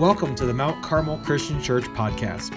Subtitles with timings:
[0.00, 2.54] Welcome to the Mount Carmel Christian Church podcast.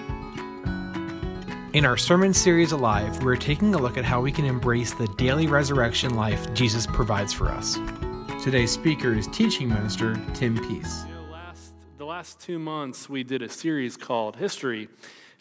[1.74, 5.10] In our sermon series Alive, we're taking a look at how we can embrace the
[5.18, 7.80] daily resurrection life Jesus provides for us.
[8.42, 11.04] Today's speaker is teaching minister Tim Peace.
[11.06, 14.88] You know, last, the last two months, we did a series called History.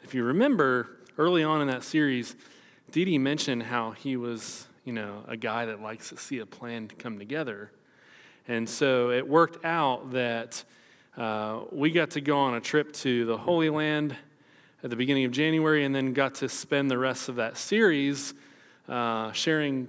[0.02, 2.34] If you remember, early on in that series,
[2.90, 6.88] Dee mentioned how he was, you know, a guy that likes to see a plan
[6.88, 7.70] come together.
[8.48, 10.64] And so it worked out that
[11.16, 14.16] uh, we got to go on a trip to the Holy Land
[14.82, 18.32] at the beginning of January and then got to spend the rest of that series
[18.88, 19.88] uh, sharing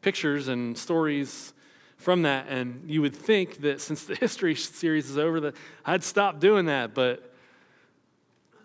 [0.00, 1.52] pictures and stories
[1.96, 2.46] from that.
[2.48, 6.66] And you would think that since the history series is over, that I'd stop doing
[6.66, 7.32] that, but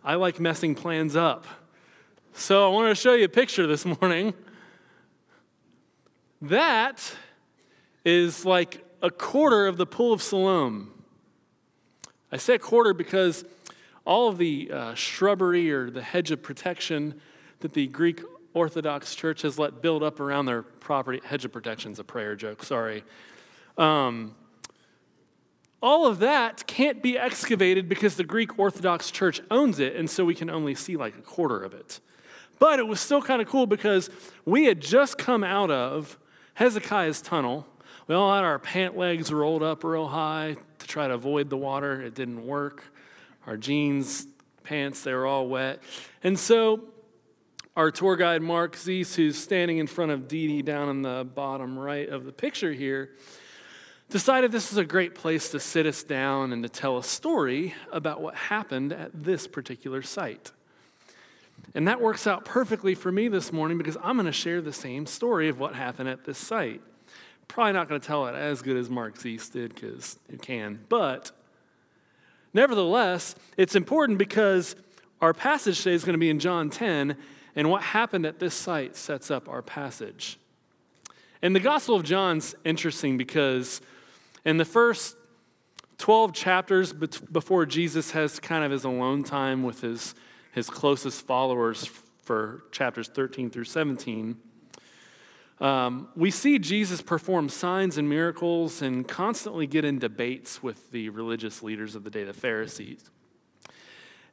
[0.03, 1.45] I like messing plans up.
[2.33, 4.33] So I wanted to show you a picture this morning.
[6.41, 7.15] That
[8.03, 10.94] is like a quarter of the Pool of Siloam.
[12.35, 13.45] I say a quarter because
[14.03, 17.21] all of the uh, shrubbery or the hedge of protection
[17.61, 18.19] that the Greek
[18.53, 22.35] Orthodox Church has let build up around their property, hedge of protection is a prayer
[22.35, 23.05] joke, sorry.
[23.77, 24.35] Um,
[25.81, 30.25] all of that can't be excavated because the Greek Orthodox Church owns it, and so
[30.25, 32.01] we can only see like a quarter of it.
[32.59, 34.09] But it was still kind of cool because
[34.43, 36.17] we had just come out of
[36.55, 37.65] Hezekiah's tunnel.
[38.07, 41.57] We all had our pant legs rolled up real high, to try to avoid the
[41.57, 42.01] water.
[42.01, 42.83] It didn't work.
[43.47, 44.27] Our jeans,
[44.63, 45.81] pants, they were all wet.
[46.23, 46.81] And so
[47.75, 51.27] our tour guide, Mark Ziese, who's standing in front of Dee Dee down in the
[51.35, 53.11] bottom right of the picture here,
[54.09, 57.73] decided this is a great place to sit us down and to tell a story
[57.91, 60.51] about what happened at this particular site.
[61.73, 64.71] And that works out perfectly for me this morning because I'm going to share the
[64.71, 66.81] same story of what happened at this site.
[67.47, 70.79] Probably not going to tell it as good as Mark Ziese did because you can.
[70.89, 71.31] But
[72.53, 74.75] nevertheless, it's important because
[75.21, 77.15] our passage today is going to be in John 10,
[77.55, 80.37] and what happened at this site sets up our passage.
[81.41, 83.81] And the Gospel of John's interesting because
[84.43, 85.15] in the first
[85.97, 90.15] 12 chapters before Jesus has kind of his alone time with his,
[90.51, 91.89] his closest followers
[92.23, 94.37] for chapters 13 through 17,
[95.59, 101.09] um, we see Jesus perform signs and miracles and constantly get in debates with the
[101.09, 103.09] religious leaders of the day, the Pharisees.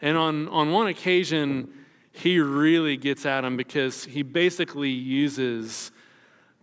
[0.00, 1.72] And on, on one occasion,
[2.11, 5.93] he really gets at them because he basically uses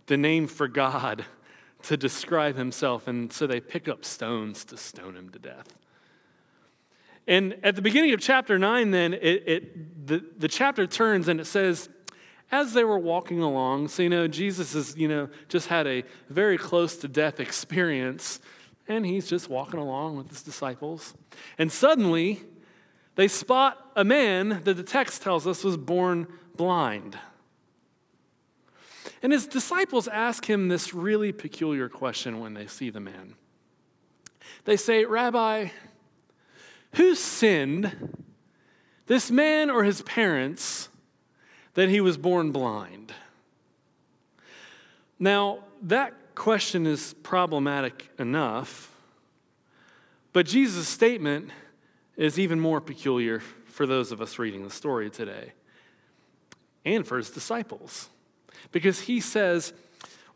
[0.06, 1.24] the name for God
[1.82, 5.74] to describe himself, and so they pick up stones to stone him to death.
[7.26, 11.40] And at the beginning of chapter 9, then, it, it, the, the chapter turns and
[11.40, 11.88] it says,
[12.52, 16.02] as they were walking along, so you know, Jesus has, you know, just had a
[16.28, 18.40] very close to death experience,
[18.88, 21.14] and he's just walking along with his disciples.
[21.58, 22.42] And suddenly,
[23.14, 27.18] they spot a man that the text tells us was born blind.
[29.22, 33.34] And his disciples ask him this really peculiar question when they see the man.
[34.64, 35.68] They say, Rabbi,
[36.94, 38.18] who sinned,
[39.06, 40.88] this man or his parents?
[41.74, 43.12] That he was born blind.
[45.18, 48.94] Now, that question is problematic enough,
[50.32, 51.50] but Jesus' statement
[52.16, 55.52] is even more peculiar for those of us reading the story today
[56.84, 58.08] and for his disciples.
[58.72, 59.72] Because he says,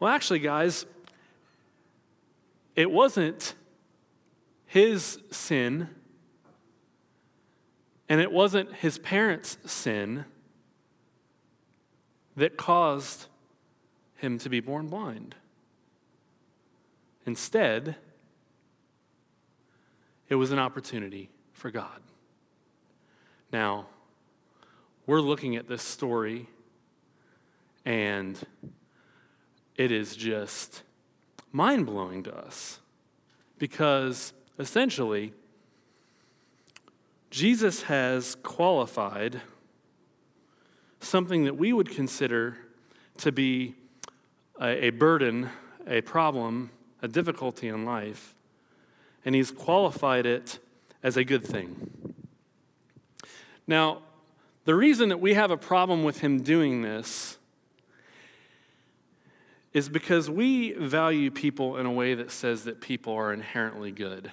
[0.01, 0.87] well, actually, guys,
[2.75, 3.55] it wasn't
[4.67, 5.89] his sin
[8.09, 10.25] and it wasn't his parents' sin
[12.37, 13.27] that caused
[14.17, 15.35] him to be born blind.
[17.27, 17.97] Instead,
[20.29, 22.01] it was an opportunity for God.
[23.53, 23.87] Now,
[25.07, 26.49] we're looking at this story,
[27.85, 28.39] and
[29.77, 30.83] it is just
[31.53, 32.81] mind blowing to us
[33.59, 35.33] because essentially,
[37.31, 39.41] Jesus has qualified
[41.05, 42.57] something that we would consider
[43.19, 43.75] to be
[44.61, 45.51] a, a burden,
[45.87, 46.71] a problem,
[47.03, 48.35] a difficulty in life,
[49.25, 50.59] and he's qualified it
[51.03, 52.15] as a good thing.
[53.67, 54.03] Now,
[54.65, 57.39] the reason that we have a problem with him doing this
[59.73, 64.31] is because we value people in a way that says that people are inherently good.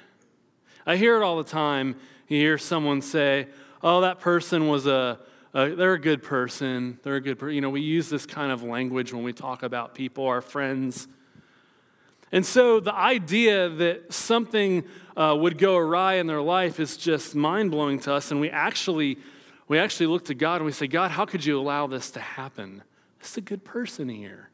[0.85, 1.95] I hear it all the time.
[2.27, 3.47] You hear someone say,
[3.83, 5.19] Oh, that person was a,
[5.53, 6.99] uh, they're a good person.
[7.03, 7.55] They're a good person.
[7.55, 11.07] You know, we use this kind of language when we talk about people, our friends.
[12.31, 14.85] And so the idea that something
[15.17, 18.31] uh, would go awry in their life is just mind blowing to us.
[18.31, 19.17] And we actually,
[19.67, 22.21] we actually look to God and we say, God, how could you allow this to
[22.21, 22.83] happen?
[23.19, 24.49] This is a good person here.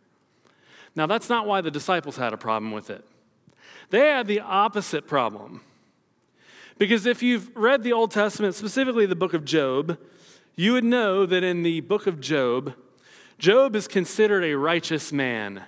[0.96, 3.06] Now, that's not why the disciples had a problem with it.
[3.92, 5.62] They had the opposite problem.
[6.80, 9.98] Because if you've read the Old Testament, specifically the book of Job,
[10.58, 12.74] you would know that in the book of Job,
[13.38, 15.64] Job is considered a righteous man.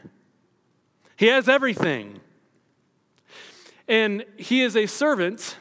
[1.15, 2.21] He has everything.
[3.87, 5.57] And he is a servant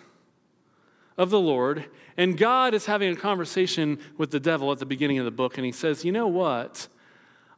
[1.18, 1.90] of the Lord.
[2.16, 5.58] And God is having a conversation with the devil at the beginning of the book.
[5.58, 6.88] And he says, You know what?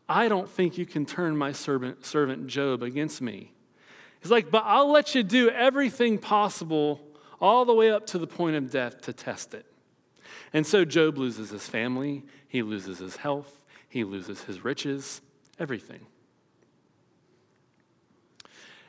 [0.09, 3.53] I don't think you can turn my servant, servant Job against me.
[4.21, 7.01] He's like, But I'll let you do everything possible
[7.41, 9.70] all the way up to the point of death to test it.
[10.53, 15.21] And so Job loses his family, he loses his health, he loses his riches,
[15.59, 16.07] everything.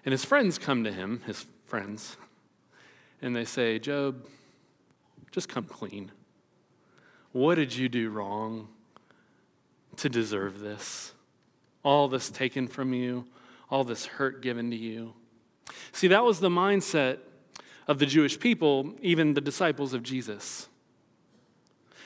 [0.04, 2.18] And his friends come to him, his friends,
[3.22, 4.26] and they say, Job,
[5.32, 6.12] just come clean.
[7.32, 8.68] What did you do wrong
[9.98, 11.14] to deserve this?
[11.84, 13.26] All this taken from you,
[13.70, 15.14] all this hurt given to you.
[15.92, 17.20] See, that was the mindset
[17.88, 20.68] of the Jewish people, even the disciples of Jesus.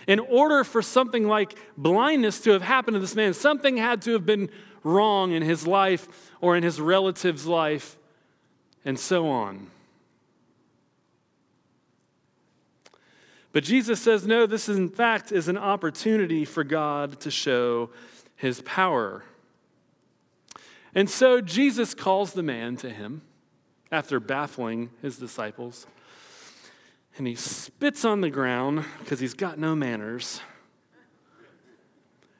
[0.07, 4.13] In order for something like blindness to have happened to this man, something had to
[4.13, 4.49] have been
[4.83, 7.97] wrong in his life or in his relative's life,
[8.83, 9.71] and so on.
[13.51, 17.89] But Jesus says, no, this in fact is an opportunity for God to show
[18.35, 19.23] his power.
[20.93, 23.21] And so Jesus calls the man to him
[23.91, 25.87] after baffling his disciples.
[27.17, 30.41] And he spits on the ground because he's got no manners.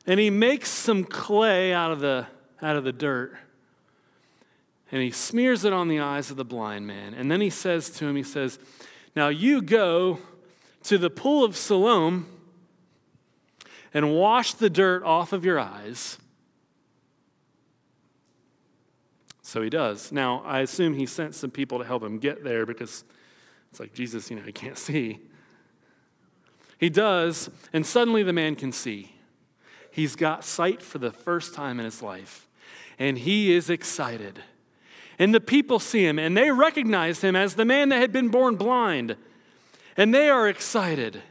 [0.05, 2.27] And he makes some clay out of the,
[2.61, 3.37] out of the dirt.
[4.91, 7.13] And he smears it on the eyes of the blind man.
[7.13, 8.59] And then he says to him, he says,
[9.15, 10.19] Now you go
[10.83, 12.27] to the pool of Siloam
[13.93, 16.19] and wash the dirt off of your eyes.
[19.41, 20.11] So he does.
[20.11, 23.03] Now, I assume he sent some people to help him get there because
[23.75, 25.19] it's like, Jesus, you know, he can't see.
[26.77, 29.11] He does, and suddenly the man can see.
[29.91, 32.47] He's got sight for the first time in his life,
[32.97, 34.39] and he is excited.
[35.19, 38.29] And the people see him, and they recognize him as the man that had been
[38.29, 39.17] born blind,
[39.97, 41.21] and they are excited.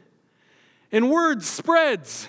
[0.92, 2.28] And word spreads.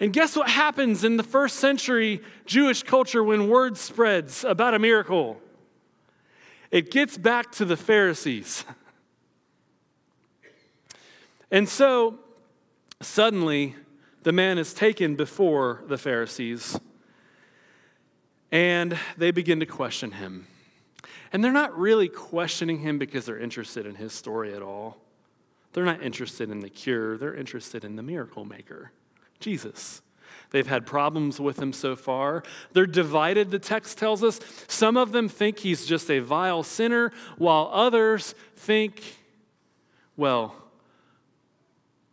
[0.00, 4.78] And guess what happens in the first century Jewish culture when word spreads about a
[4.78, 5.38] miracle?
[6.70, 8.64] It gets back to the Pharisees.
[11.52, 12.18] And so
[13.02, 13.76] suddenly
[14.22, 16.80] the man is taken before the Pharisees
[18.50, 20.46] and they begin to question him.
[21.32, 24.98] And they're not really questioning him because they're interested in his story at all.
[25.72, 28.92] They're not interested in the cure, they're interested in the miracle maker.
[29.38, 30.02] Jesus.
[30.50, 32.42] They've had problems with him so far.
[32.72, 34.38] They're divided, the text tells us.
[34.68, 39.02] Some of them think he's just a vile sinner, while others think,
[40.16, 40.61] well,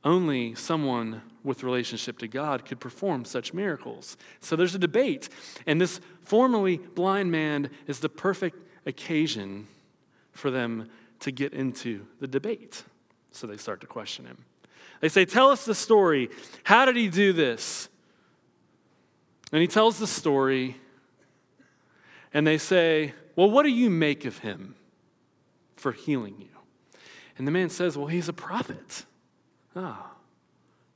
[0.04, 4.18] only someone with relationship to God could perform such miracles.
[4.40, 5.30] So there's a debate,
[5.66, 9.68] and this formerly blind man is the perfect occasion
[10.32, 12.84] for them to get into the debate.
[13.32, 14.46] So they start to question him.
[15.02, 16.30] They say, Tell us the story.
[16.64, 17.90] How did he do this?
[19.52, 20.78] And he tells the story,
[22.34, 24.76] and they say, Well, what do you make of him
[25.76, 26.48] for healing you?
[27.38, 29.06] And the man says, Well, he's a prophet.
[29.82, 30.12] Ah,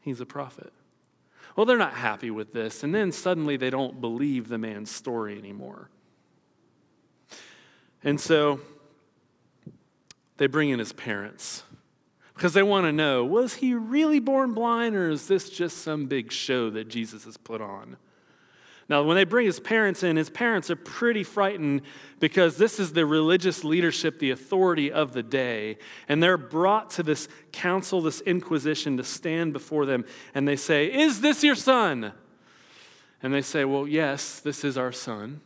[0.02, 0.74] he's a prophet.
[1.56, 5.38] Well, they're not happy with this, and then suddenly they don't believe the man's story
[5.38, 5.90] anymore.
[8.04, 8.60] And so
[10.36, 11.64] they bring in his parents
[12.36, 16.08] because they want to know was he really born blind or is this just some
[16.08, 17.96] big show that Jesus has put on?
[18.94, 21.82] Now, when they bring his parents in, his parents are pretty frightened
[22.20, 25.80] because this is the religious leadership, the authority of the day.
[26.08, 30.06] And they're brought to this council, this inquisition to stand before them.
[30.36, 32.14] And they say, Is this your son?
[33.24, 35.42] And they say, Well, yes, this is our son.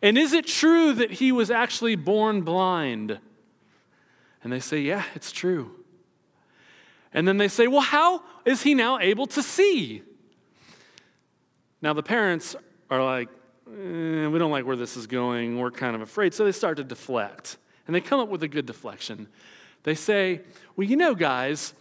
[0.00, 3.20] And is it true that he was actually born blind?
[4.42, 5.72] And they say, Yeah, it's true.
[7.12, 10.04] And then they say, Well, how is he now able to see?
[11.82, 12.56] Now, the parents
[12.90, 13.28] are like,
[13.68, 15.58] eh, We don't like where this is going.
[15.58, 16.34] We're kind of afraid.
[16.34, 17.56] So they start to deflect.
[17.86, 19.28] And they come up with a good deflection.
[19.82, 20.40] They say,
[20.74, 21.74] Well, you know, guys,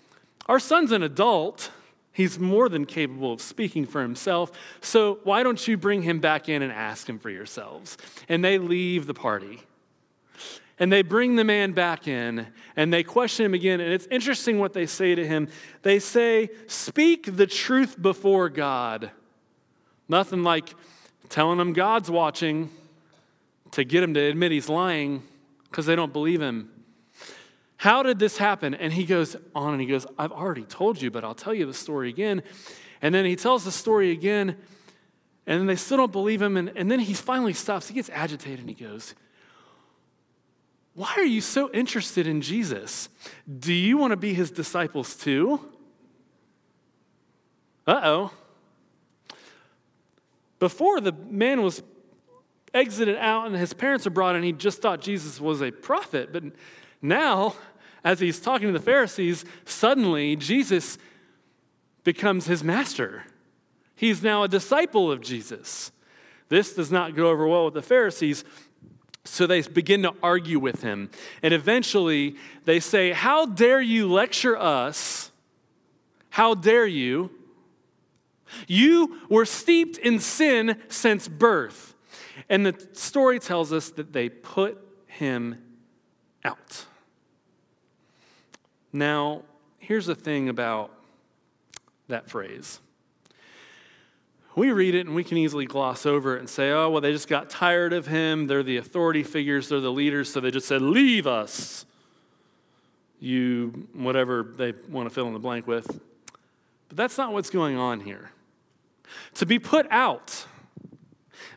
[0.47, 1.71] our son's an adult.
[2.11, 4.51] He's more than capable of speaking for himself.
[4.79, 7.97] So why don't you bring him back in and ask him for yourselves?
[8.29, 9.63] And they leave the party.
[10.79, 13.81] And they bring the man back in and they question him again.
[13.81, 15.49] And it's interesting what they say to him.
[15.81, 19.11] They say, Speak the truth before God.
[20.07, 20.74] Nothing like
[21.29, 22.69] telling them God's watching
[23.71, 25.24] to get him to admit he's lying
[25.69, 26.69] because they don't believe him.
[27.77, 28.74] How did this happen?
[28.74, 31.65] And he goes on and he goes, I've already told you, but I'll tell you
[31.65, 32.41] the story again.
[33.01, 34.57] And then he tells the story again,
[35.45, 36.57] and then they still don't believe him.
[36.57, 37.88] And, and then he finally stops.
[37.88, 39.13] He gets agitated and he goes,
[40.93, 43.09] Why are you so interested in Jesus?
[43.59, 45.59] Do you want to be his disciples too?
[47.85, 48.31] Uh oh.
[50.59, 51.83] Before the man was
[52.74, 56.31] exited out and his parents were brought in, he just thought Jesus was a prophet.
[56.31, 56.43] But
[57.01, 57.55] now,
[58.03, 60.97] as he's talking to the Pharisees, suddenly Jesus
[62.03, 63.24] becomes his master.
[63.95, 65.91] He's now a disciple of Jesus.
[66.50, 68.43] This does not go over well with the Pharisees,
[69.24, 71.09] so they begin to argue with him.
[71.41, 72.35] And eventually
[72.65, 75.31] they say, How dare you lecture us?
[76.29, 77.31] How dare you?
[78.67, 81.95] You were steeped in sin since birth.
[82.49, 85.61] And the story tells us that they put him
[86.43, 86.85] out.
[88.91, 89.43] Now,
[89.79, 90.91] here's the thing about
[92.07, 92.79] that phrase.
[94.55, 97.11] We read it and we can easily gloss over it and say, oh, well, they
[97.11, 98.47] just got tired of him.
[98.47, 101.85] They're the authority figures, they're the leaders, so they just said, leave us.
[103.19, 105.87] You, whatever they want to fill in the blank with.
[106.87, 108.31] But that's not what's going on here.
[109.35, 110.45] To be put out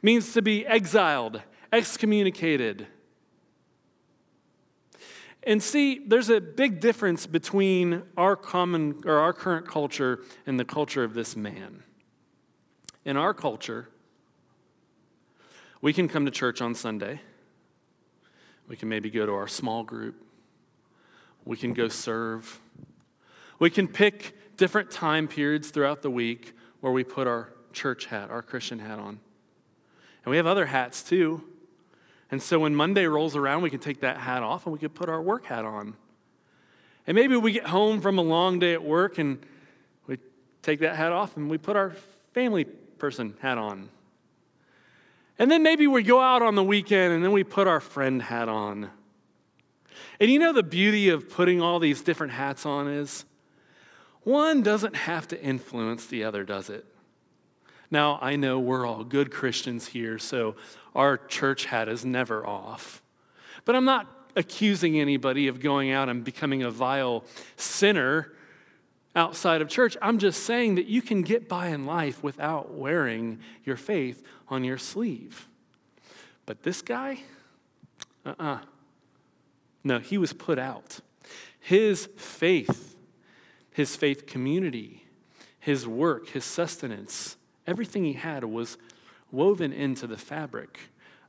[0.02, 2.87] means to be exiled, excommunicated.
[5.43, 10.64] And see, there's a big difference between our common or our current culture and the
[10.64, 11.83] culture of this man.
[13.05, 13.88] In our culture,
[15.81, 17.21] we can come to church on Sunday.
[18.69, 20.23] We can maybe go to our small group.
[21.45, 22.61] We can go serve.
[23.59, 28.31] We can pick different time periods throughout the week where we put our church hat,
[28.31, 29.21] our Christian hat on.
[30.25, 31.43] And we have other hats too.
[32.31, 34.91] And so when Monday rolls around, we can take that hat off and we can
[34.91, 35.97] put our work hat on.
[37.07, 39.39] And maybe we get home from a long day at work and
[40.07, 40.19] we
[40.63, 41.95] take that hat off and we put our
[42.35, 43.89] family person hat on.
[45.39, 48.21] And then maybe we go out on the weekend and then we put our friend
[48.21, 48.91] hat on.
[50.21, 53.25] And you know the beauty of putting all these different hats on is
[54.25, 56.85] one doesn't have to influence the other, does it?
[57.91, 60.57] Now, I know we're all good Christians here, so
[60.95, 63.03] our church hat is never off.
[63.65, 64.07] But I'm not
[64.37, 67.25] accusing anybody of going out and becoming a vile
[67.57, 68.33] sinner
[69.17, 69.97] outside of church.
[70.03, 74.65] I'm just saying that you can get by in life without wearing your faith on
[74.65, 75.49] your sleeve.
[76.47, 77.21] But this guy,
[78.25, 78.45] uh uh-uh.
[78.45, 78.59] uh
[79.83, 81.01] No, he was put out.
[81.59, 82.97] His faith,
[83.79, 85.05] his faith community,
[85.59, 87.37] his work, his sustenance,
[87.69, 88.79] Everything he had was
[89.31, 90.81] woven into the fabric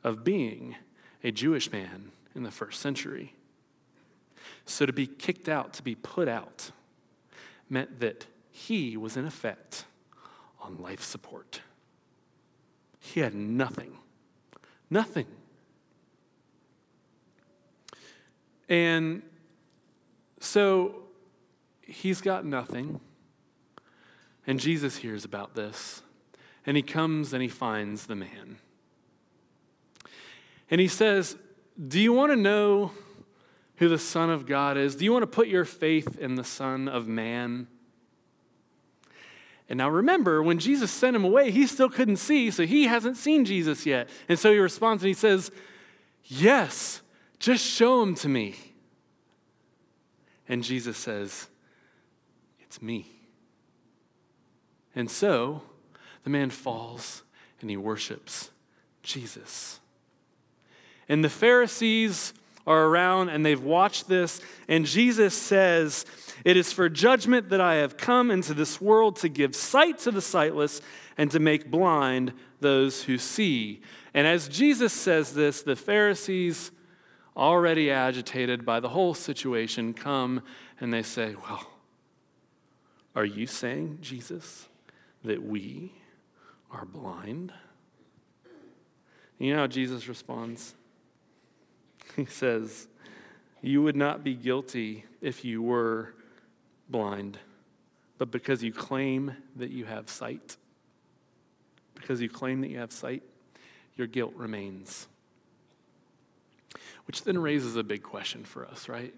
[0.06, 0.78] of being
[1.22, 3.36] a Jewish man in the first century.
[4.66, 6.72] So to be kicked out, to be put out,
[7.70, 9.84] meant that he was in effect
[10.62, 11.60] on life support.
[13.02, 13.92] He had nothing.
[14.90, 15.28] Nothing.
[18.70, 19.24] And
[20.40, 21.09] so
[21.90, 23.00] he's got nothing.
[24.48, 26.02] And Jesus hears about this.
[26.66, 28.58] And he comes and he finds the man.
[30.72, 31.38] And he says,
[31.88, 32.92] Do you want to know
[33.78, 34.96] who the Son of God is?
[34.96, 37.68] Do you want to put your faith in the Son of Man?
[39.70, 43.18] And now remember, when Jesus sent him away, he still couldn't see, so he hasn't
[43.18, 44.10] seen Jesus yet.
[44.28, 45.52] And so he responds and he says,
[46.24, 47.02] Yes,
[47.38, 48.56] just show him to me.
[50.48, 51.49] And Jesus says,
[52.70, 53.08] It's me.
[54.96, 55.64] And so
[56.24, 57.24] the man falls
[57.62, 58.52] and he worships
[59.02, 59.80] Jesus.
[61.08, 62.32] And the Pharisees
[62.68, 66.06] are around and they've watched this, and Jesus says,
[66.46, 70.12] It is for judgment that I have come into this world to give sight to
[70.12, 70.80] the sightless
[71.18, 73.82] and to make blind those who see.
[74.14, 76.70] And as Jesus says this, the Pharisees,
[77.36, 80.44] already agitated by the whole situation, come
[80.80, 81.66] and they say, Well,
[83.16, 84.68] are you saying, Jesus,
[85.24, 85.94] that we
[86.72, 87.52] are blind?
[89.38, 90.76] You know how Jesus responds?
[92.16, 92.88] He says,
[93.62, 96.14] You would not be guilty if you were
[96.90, 97.38] blind,
[98.18, 100.58] but because you claim that you have sight.
[101.94, 103.24] Because you claim that you have sight,
[103.96, 105.08] your guilt remains.
[107.06, 109.14] Which then raises a big question for us, right?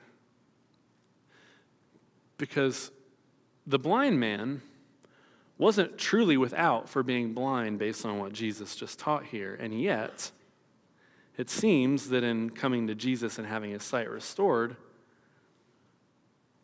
[2.38, 2.92] Because
[3.66, 4.62] the blind man
[5.58, 9.56] wasn't truly without for being blind based on what Jesus just taught here.
[9.60, 10.32] And yet,
[11.38, 14.76] it seems that in coming to Jesus and having his sight restored,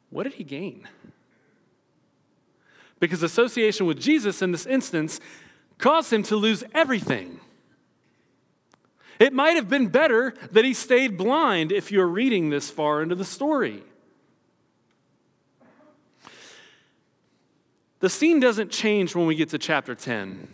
[0.10, 0.88] what did he gain?
[3.00, 5.20] Because association with Jesus in this instance
[5.78, 7.40] caused him to lose everything.
[9.20, 13.16] It might have been better that he stayed blind if you're reading this far into
[13.16, 13.84] the story.
[18.00, 20.48] The scene doesn't change when we get to chapter 10.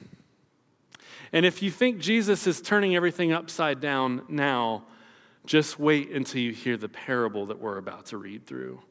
[1.34, 4.84] And if you think Jesus is turning everything upside down now,
[5.46, 8.82] just wait until you hear the parable that we're about to read through.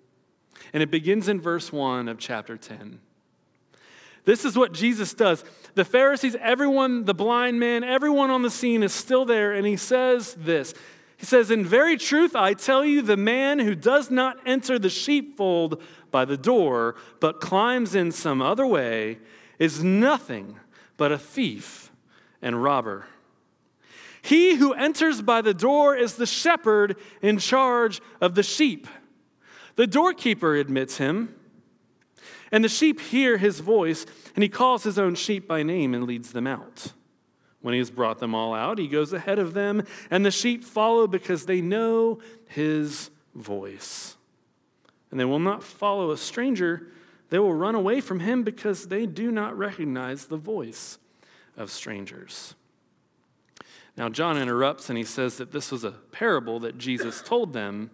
[0.73, 3.01] And it begins in verse 1 of chapter 10.
[4.25, 5.45] This is what Jesus does.
[5.75, 9.77] The Pharisees, everyone, the blind man, everyone on the scene is still there, and he
[9.77, 10.75] says this.
[11.23, 14.91] He says, In very truth, I tell you, the man who does not enter the
[14.91, 19.21] sheepfold by the door, but climbs in some other way,
[19.61, 20.59] is nothing
[20.97, 21.93] but a thief
[22.43, 23.07] and robber.
[24.21, 28.89] He who enters by the door is the shepherd in charge of the sheep.
[29.77, 31.37] The doorkeeper admits him.
[32.51, 36.03] And the sheep hear his voice, and he calls his own sheep by name and
[36.03, 36.93] leads them out.
[37.63, 40.65] When he has brought them all out, he goes ahead of them, and the sheep
[40.65, 44.17] follow because they know his voice.
[45.11, 46.89] And they will not follow a stranger,
[47.31, 50.99] they will run away from him because they do not recognize the voice
[51.57, 52.55] of strangers.
[53.97, 57.91] Now, John interrupts and he says that this was a parable that Jesus told them,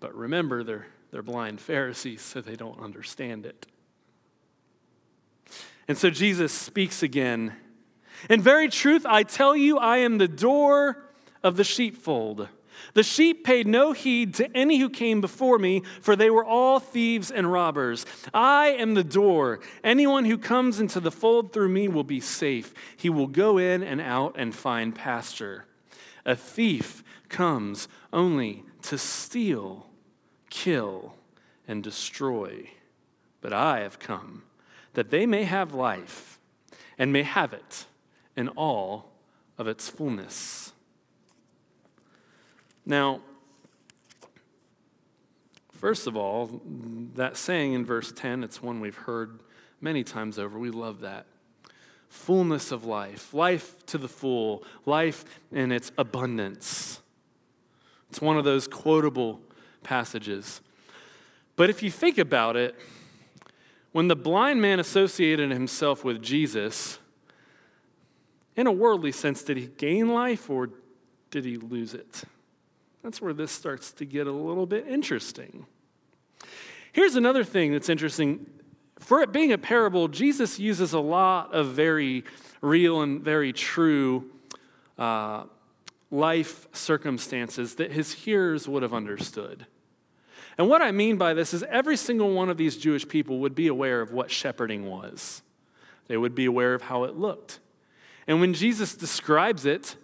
[0.00, 3.66] but remember, they're they're blind Pharisees, so they don't understand it.
[5.88, 7.54] And so Jesus speaks again.
[8.28, 11.04] In very truth, I tell you, I am the door
[11.42, 12.48] of the sheepfold.
[12.94, 16.78] The sheep paid no heed to any who came before me, for they were all
[16.78, 18.04] thieves and robbers.
[18.34, 19.60] I am the door.
[19.82, 22.74] Anyone who comes into the fold through me will be safe.
[22.96, 25.64] He will go in and out and find pasture.
[26.24, 29.86] A thief comes only to steal
[30.56, 31.14] kill,
[31.68, 32.70] and destroy.
[33.40, 34.44] But I have come
[34.94, 36.38] that they may have life
[36.96, 37.86] and may have it
[38.36, 39.12] in all
[39.58, 40.72] of its fullness.
[42.84, 43.20] Now,
[45.72, 46.60] first of all,
[47.14, 49.40] that saying in verse 10, it's one we've heard
[49.80, 50.58] many times over.
[50.58, 51.26] We love that.
[52.08, 57.00] Fullness of life, life to the full, life in its abundance.
[58.08, 59.40] It's one of those quotable
[59.82, 60.60] passages.
[61.56, 62.74] But if you think about it,
[63.92, 66.98] when the blind man associated himself with Jesus,
[68.56, 70.70] in a worldly sense, did he gain life or
[71.30, 72.22] did he lose it?
[73.02, 75.66] That's where this starts to get a little bit interesting.
[76.92, 78.46] Here's another thing that's interesting.
[78.98, 82.24] For it being a parable, Jesus uses a lot of very
[82.62, 84.30] real and very true
[84.98, 85.44] uh,
[86.10, 89.66] life circumstances that his hearers would have understood.
[90.58, 93.54] And what I mean by this is every single one of these Jewish people would
[93.54, 95.42] be aware of what shepherding was,
[96.08, 97.58] they would be aware of how it looked.
[98.26, 99.96] And when Jesus describes it,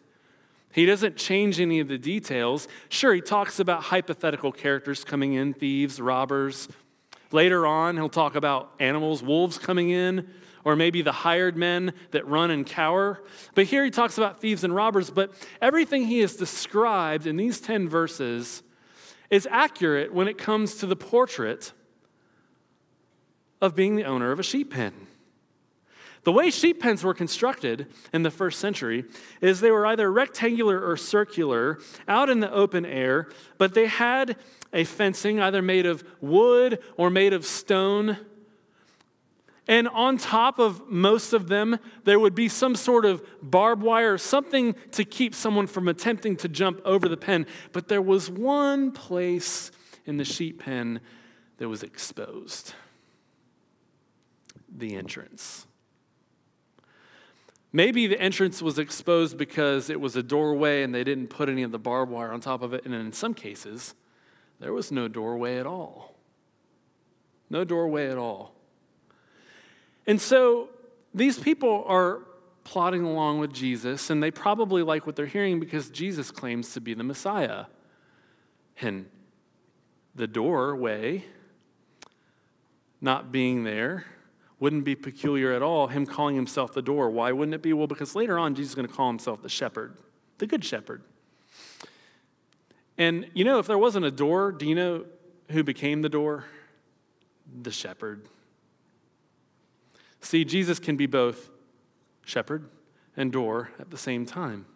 [0.72, 2.66] he doesn't change any of the details.
[2.88, 6.68] Sure, he talks about hypothetical characters coming in, thieves, robbers.
[7.30, 10.28] Later on, he'll talk about animals, wolves coming in,
[10.64, 13.22] or maybe the hired men that run and cower.
[13.54, 15.11] But here he talks about thieves and robbers.
[15.11, 18.62] But everything he has described in these 10 verses
[19.30, 21.72] is accurate when it comes to the portrait
[23.61, 24.92] of being the owner of a sheep pen.
[26.24, 29.04] The way sheep pens were constructed in the first century
[29.40, 34.37] is they were either rectangular or circular out in the open air, but they had
[34.72, 38.18] a fencing either made of wood or made of stone
[39.68, 44.18] and on top of most of them, there would be some sort of barbed wire,
[44.18, 47.46] something to keep someone from attempting to jump over the pen.
[47.72, 49.70] But there was one place
[50.04, 51.00] in the sheep pen
[51.58, 52.74] that was exposed
[54.74, 55.66] the entrance.
[57.72, 61.62] Maybe the entrance was exposed because it was a doorway and they didn't put any
[61.62, 62.85] of the barbed wire on top of it.
[62.85, 63.94] And in some cases,
[64.61, 66.14] there was no doorway at all.
[67.48, 68.54] No doorway at all.
[70.06, 70.68] And so
[71.14, 72.20] these people are
[72.64, 76.80] plodding along with Jesus, and they probably like what they're hearing because Jesus claims to
[76.80, 77.66] be the Messiah.
[78.80, 79.06] And
[80.14, 81.24] the doorway
[83.00, 84.04] not being there
[84.62, 87.11] wouldn't be peculiar at all, him calling himself the door.
[87.11, 87.72] Why wouldn't it be?
[87.72, 89.96] Well, because later on, Jesus is going to call himself the shepherd,
[90.38, 91.03] the good shepherd.
[92.96, 95.05] And you know, if there wasn't a door, do you know
[95.51, 96.44] who became the door?
[97.61, 98.29] The shepherd.
[100.20, 101.51] See, Jesus can be both
[102.25, 102.68] shepherd
[103.16, 104.66] and door at the same time.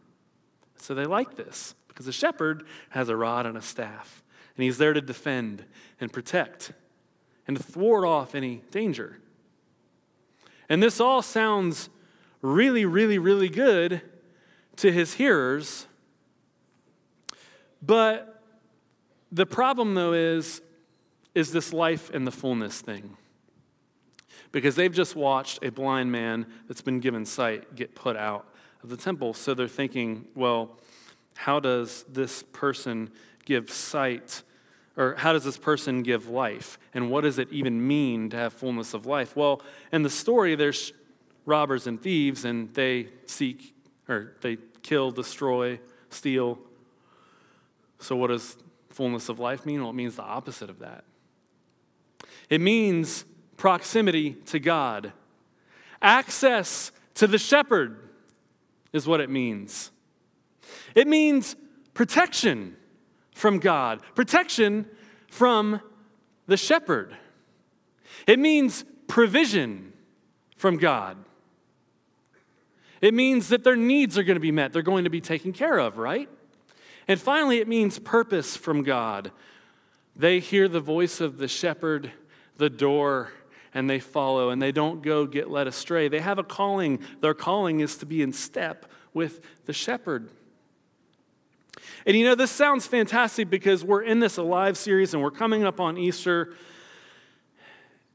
[0.79, 4.25] So they like this because the shepherd has a rod and a staff,
[4.57, 5.65] and he's there to defend
[6.01, 6.73] and protect
[7.47, 9.21] and to thwart off any danger.
[10.69, 11.91] And this all sounds
[12.43, 14.03] really, really, really good
[14.77, 15.87] to his hearers.
[17.83, 18.43] But
[19.31, 20.63] the problem, though, is,
[21.35, 23.17] is this life and the fullness thing.
[24.53, 28.47] Because they've just watched a blind man that's been given sight get put out
[28.83, 29.35] of the temple.
[29.35, 30.79] So they're thinking, well,
[31.37, 33.11] how does this person
[33.45, 34.43] give sight?
[34.97, 36.79] Or how does this person give life?
[36.95, 39.37] And what does it even mean to have fullness of life?
[39.37, 39.61] Well,
[39.93, 40.93] in the story, there's
[41.45, 43.75] robbers and thieves, and they seek,
[44.09, 45.79] or they kill, destroy,
[46.09, 46.59] steal.
[47.99, 48.57] So, what does
[48.89, 49.81] fullness of life mean?
[49.81, 51.05] Well, it means the opposite of that.
[52.49, 53.25] It means
[53.57, 55.13] proximity to God,
[56.01, 57.99] access to the shepherd
[58.93, 59.91] is what it means.
[60.95, 61.57] It means
[61.95, 62.77] protection
[63.37, 64.87] from God, protection
[65.29, 65.83] from
[66.47, 67.15] the shepherd.
[68.27, 69.93] It means provision
[70.57, 71.19] from God.
[73.03, 75.53] It means that their needs are going to be met, they're going to be taken
[75.53, 76.31] care of, right?
[77.07, 79.31] And finally, it means purpose from God.
[80.17, 82.11] They hear the voice of the shepherd,
[82.57, 83.33] the door,
[83.75, 86.09] and they follow, and they don't go get led astray.
[86.09, 87.01] They have a calling.
[87.21, 90.31] Their calling is to be in step with the shepherd.
[92.05, 95.65] And you know, this sounds fantastic because we're in this Alive series and we're coming
[95.65, 96.55] up on Easter.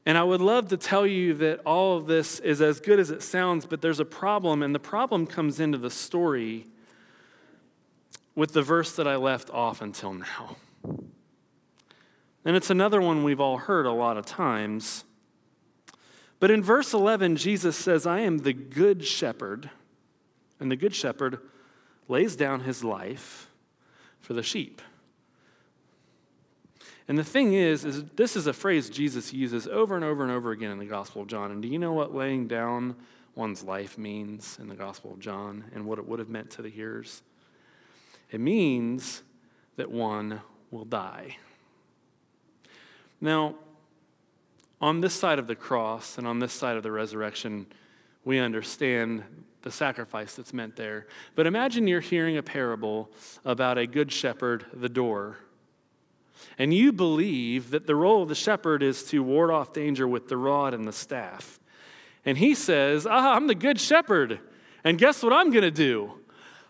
[0.04, 3.10] And I would love to tell you that all of this is as good as
[3.10, 6.66] it sounds, but there's a problem, and the problem comes into the story
[8.34, 10.56] with the verse that I left off until now.
[12.44, 15.04] And it's another one we've all heard a lot of times.
[16.40, 19.70] But in verse 11, Jesus says, I am the good shepherd,
[20.58, 21.38] and the good shepherd
[22.08, 23.51] lays down his life
[24.22, 24.80] for the sheep.
[27.08, 30.32] And the thing is, is this is a phrase Jesus uses over and over and
[30.32, 31.50] over again in the Gospel of John.
[31.50, 32.96] And do you know what laying down
[33.34, 36.62] one's life means in the Gospel of John and what it would have meant to
[36.62, 37.22] the hearers?
[38.30, 39.22] It means
[39.76, 41.36] that one will die.
[43.20, 43.56] Now,
[44.80, 47.66] on this side of the cross and on this side of the resurrection,
[48.24, 49.24] we understand
[49.62, 51.06] the sacrifice that's meant there.
[51.34, 53.10] But imagine you're hearing a parable
[53.44, 55.38] about a good shepherd, the door,
[56.58, 60.28] and you believe that the role of the shepherd is to ward off danger with
[60.28, 61.60] the rod and the staff.
[62.24, 64.40] And he says, Ah, I'm the good shepherd.
[64.84, 66.12] And guess what I'm going to do?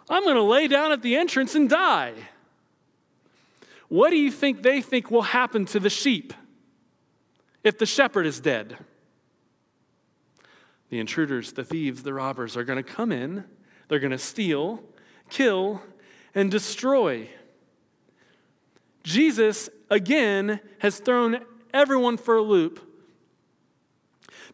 [0.09, 2.15] I'm going to lay down at the entrance and die.
[3.89, 6.33] What do you think they think will happen to the sheep
[7.63, 8.79] if the shepherd is dead?
[10.93, 13.45] The intruders, the thieves, the robbers are going to come in,
[13.89, 14.83] they're going to steal,
[15.31, 15.81] kill,
[16.35, 17.31] and destroy.
[19.03, 22.79] Jesus, again, has thrown everyone for a loop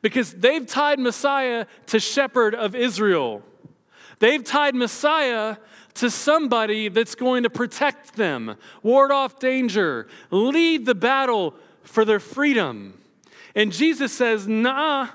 [0.01, 3.42] because they've tied Messiah to shepherd of Israel.
[4.20, 5.57] They've tied Messiah
[5.94, 12.20] to somebody that's going to protect them, ward off danger, lead the battle for their
[12.20, 12.96] freedom.
[13.57, 15.09] And Jesus says, Nah,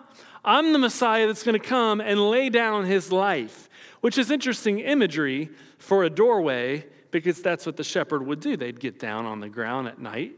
[0.45, 3.69] I'm the Messiah that's going to come and lay down his life,
[4.01, 8.57] which is interesting imagery for a doorway because that's what the shepherd would do.
[8.57, 10.33] They'd get down on the ground at night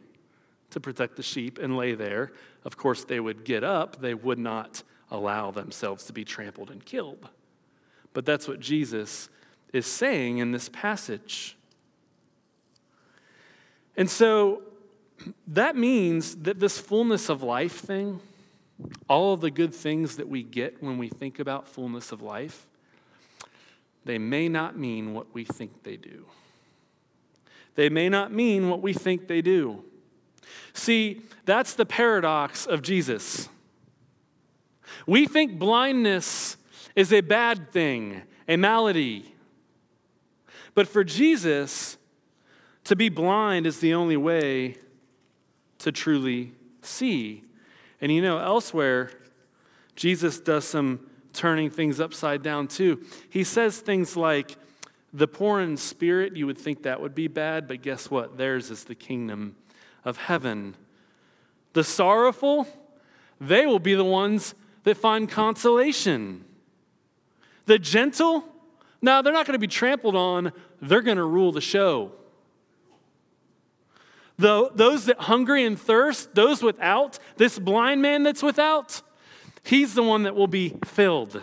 [0.71, 2.33] to protect the sheep and lay there.
[2.63, 6.83] Of course, they would get up, they would not allow themselves to be trampled and
[6.83, 7.29] killed.
[8.13, 9.29] But that's what Jesus
[9.73, 11.57] is saying in this passage.
[13.97, 14.61] And so
[15.47, 18.19] that means that this fullness of life thing,
[19.07, 22.67] all of the good things that we get when we think about fullness of life,
[24.03, 26.25] they may not mean what we think they do.
[27.75, 29.83] They may not mean what we think they do.
[30.73, 33.49] See, that's the paradox of Jesus.
[35.07, 36.57] We think blindness
[36.95, 39.33] is a bad thing, a malady.
[40.73, 41.97] But for Jesus,
[42.85, 44.77] to be blind is the only way
[45.79, 47.43] to truly see.
[48.01, 49.11] And you know, elsewhere,
[49.95, 53.03] Jesus does some turning things upside down too.
[53.29, 54.57] He says things like,
[55.15, 58.37] the poor in spirit, you would think that would be bad, but guess what?
[58.37, 59.55] Theirs is the kingdom
[60.03, 60.75] of heaven.
[61.71, 62.67] The sorrowful,
[63.39, 66.43] they will be the ones that find consolation.
[67.65, 68.43] The gentle,
[69.01, 72.11] now they're not going to be trampled on, they're going to rule the show.
[74.37, 79.01] The, those that hungry and thirst, those without, this blind man that's without,
[79.63, 81.41] he's the one that will be filled.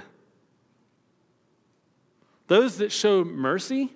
[2.49, 3.91] Those that show mercy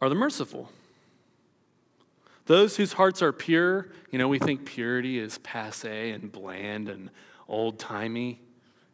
[0.00, 0.70] are the merciful.
[2.46, 7.10] Those whose hearts are pure, you know, we think purity is passe and bland and
[7.48, 8.40] old timey.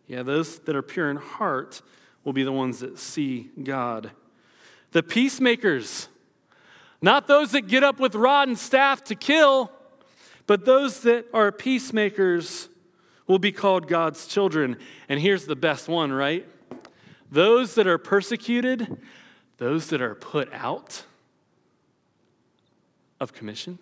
[0.06, 1.82] Yeah, those that are pure in heart
[2.24, 4.10] will be the ones that see God.
[4.92, 6.08] The peacemakers,
[7.02, 9.70] not those that get up with rod and staff to kill,
[10.46, 12.68] but those that are peacemakers
[13.26, 14.76] will be called God's children.
[15.08, 16.46] And here's the best one, right?
[17.30, 18.98] Those that are persecuted,
[19.58, 21.04] those that are put out
[23.20, 23.78] of commission,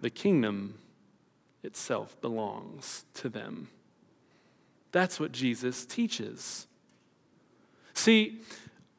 [0.00, 0.74] the kingdom
[1.62, 3.68] itself belongs to them.
[4.92, 6.66] That's what Jesus teaches.
[7.94, 8.40] See,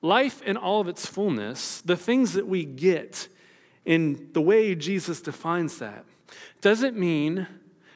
[0.01, 3.27] life in all of its fullness, the things that we get
[3.85, 6.05] in the way Jesus defines that,
[6.61, 7.47] doesn't mean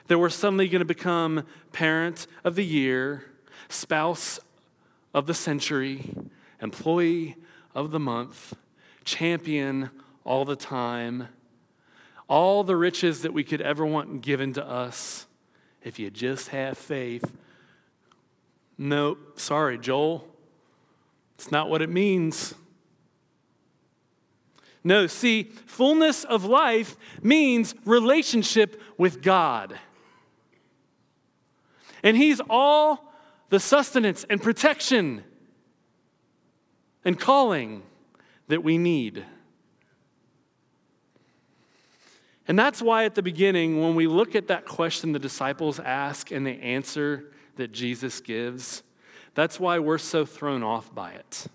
[0.08, 3.24] that we're suddenly going to become parent of the year,
[3.70, 4.39] spouse
[5.13, 6.13] of the century,
[6.62, 7.36] employee
[7.74, 8.54] of the month,
[9.04, 9.89] champion
[10.24, 11.28] all the time,
[12.28, 15.28] all the riches that we could ever want given to us
[15.84, 17.32] if you just have faith.
[18.78, 20.28] Nope, sorry, Joel.
[21.36, 22.54] It's not what it means.
[24.84, 29.80] No, see, fullness of life means relationship with God.
[32.04, 33.12] And He's all
[33.50, 35.24] the sustenance and protection
[37.04, 37.84] and calling
[38.48, 39.26] that we need.
[42.48, 46.32] And that's why at the beginning, when we look at that question the disciples ask
[46.32, 48.84] and the answer that Jesus gives,
[49.36, 51.48] that's why we're so thrown off by it.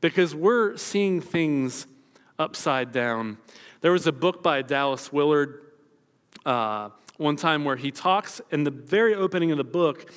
[0.00, 1.86] Because we're seeing things
[2.38, 3.38] upside down.
[3.82, 5.62] There was a book by Dallas Willard
[6.44, 10.10] uh, one time where he talks in the very opening of the book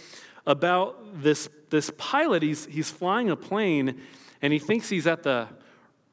[0.45, 2.43] about this, this pilot.
[2.43, 4.01] He's, he's flying a plane
[4.41, 5.47] and he thinks he's at the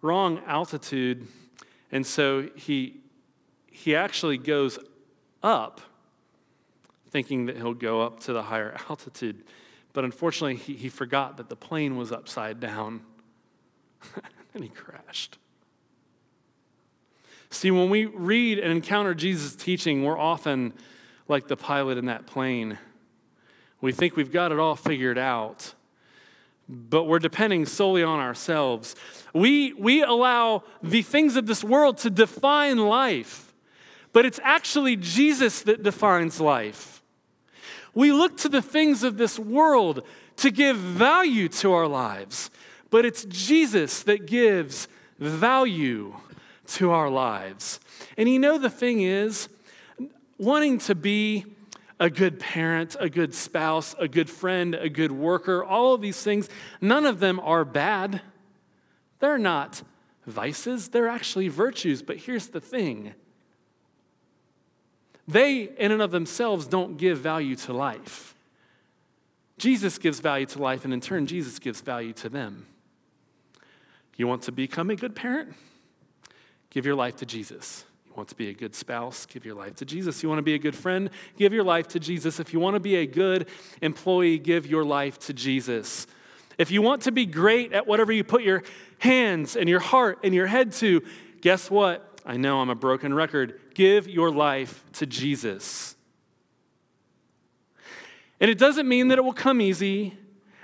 [0.03, 1.27] wrong altitude.
[1.93, 3.01] And so he,
[3.67, 4.79] he actually goes
[5.43, 5.81] up,
[7.11, 9.45] thinking that he'll go up to the higher altitude.
[9.97, 13.01] But unfortunately, he, he forgot that the plane was upside down.
[14.55, 15.39] and he crashed.
[17.49, 20.75] See, when we read and encounter Jesus' teaching, we're often
[21.29, 22.77] like the pilot in that plane.
[23.81, 25.73] We think we've got it all figured out,
[26.69, 28.97] but we're depending solely on ourselves.
[29.33, 33.55] We, we allow the things of this world to define life,
[34.13, 36.96] but it's actually Jesus that defines life.
[37.97, 40.03] We look to the things of this world
[40.37, 42.51] to give value to our lives,
[42.91, 44.87] but it's Jesus that gives
[45.19, 46.15] value
[46.67, 47.81] to our lives.
[48.19, 49.49] And you know, the thing is,
[50.37, 51.47] wanting to be
[51.99, 56.23] a good parent, a good spouse, a good friend, a good worker, all of these
[56.23, 56.51] things,
[56.83, 58.21] none of them are bad.
[59.21, 59.83] They're not
[60.27, 62.03] vices, they're actually virtues.
[62.03, 63.15] But here's the thing
[65.29, 68.35] they, in and of themselves, don't give value to life.
[69.59, 72.67] Jesus gives value to life, and in turn, Jesus gives value to them.
[74.17, 75.55] You want to become a good parent?
[76.71, 77.85] Give your life to Jesus.
[78.07, 79.27] You want to be a good spouse?
[79.27, 80.23] Give your life to Jesus.
[80.23, 81.11] You want to be a good friend?
[81.37, 82.39] Give your life to Jesus.
[82.41, 83.49] If you want to be a good
[83.83, 86.07] employee, give your life to Jesus.
[86.59, 88.63] If you want to be great at whatever you put your
[88.99, 91.03] hands and your heart and your head to,
[91.43, 92.06] guess what?
[92.27, 93.61] I know I'm a broken record.
[93.73, 95.95] Give your life to Jesus.
[98.41, 100.19] And it doesn't mean that it will come easy,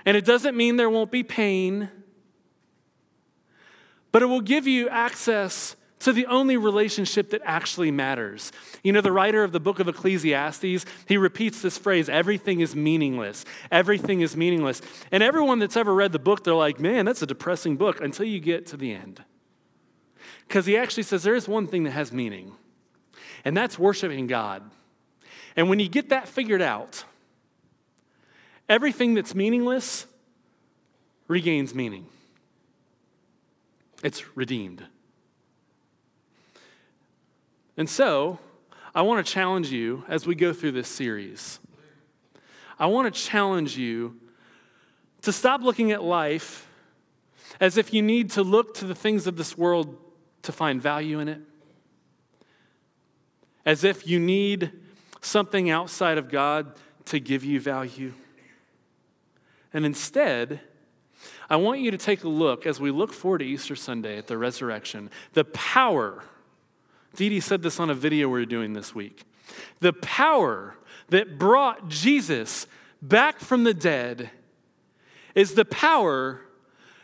[0.05, 1.89] and it doesn't mean there won't be pain,
[4.11, 8.51] but it will give you access to the only relationship that actually matters.
[8.83, 12.75] You know, the writer of the book of Ecclesiastes, he repeats this phrase everything is
[12.75, 13.45] meaningless.
[13.71, 14.81] Everything is meaningless.
[15.13, 18.25] And everyone that's ever read the book, they're like, man, that's a depressing book until
[18.25, 19.23] you get to the end.
[20.47, 22.53] Because he actually says there is one thing that has meaning,
[23.43, 24.63] and that's worshiping God.
[25.55, 27.03] And when you get that figured out,
[28.69, 30.05] everything that's meaningless
[31.27, 32.05] regains meaning.
[34.03, 34.83] It's redeemed.
[37.77, 38.39] And so,
[38.93, 41.59] I want to challenge you as we go through this series.
[42.77, 44.19] I want to challenge you
[45.21, 46.67] to stop looking at life
[47.59, 49.97] as if you need to look to the things of this world
[50.43, 51.41] to find value in it.
[53.65, 54.71] as if you need
[55.21, 56.73] something outside of God
[57.05, 58.13] to give you value.
[59.73, 60.59] And instead,
[61.49, 64.27] I want you to take a look as we look forward to Easter Sunday at
[64.27, 66.23] the resurrection, the power.
[67.15, 69.23] Dee said this on a video we are doing this week.
[69.79, 70.75] The power
[71.09, 72.67] that brought Jesus
[73.01, 74.29] back from the dead
[75.35, 76.41] is the power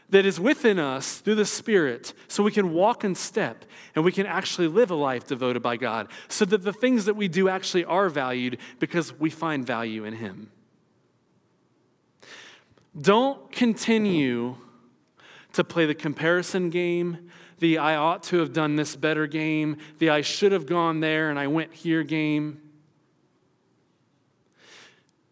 [0.10, 4.12] that is within us through the Spirit so we can walk in step and we
[4.12, 7.48] can actually live a life devoted by God so that the things that we do
[7.48, 10.52] actually are valued because we find value in Him.
[13.00, 14.56] Don't continue
[15.54, 20.10] to play the comparison game, the I ought to have done this better game, the
[20.10, 22.62] I should have gone there and I went here game.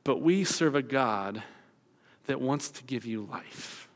[0.04, 1.44] But we serve a God
[2.28, 3.87] that wants to give you life.